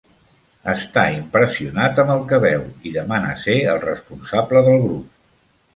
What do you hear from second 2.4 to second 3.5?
veu i demana